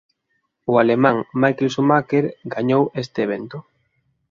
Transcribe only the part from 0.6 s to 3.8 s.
O alemán Michael Schumacher gañou este evento.